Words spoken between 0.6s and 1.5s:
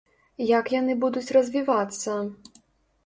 яны будуць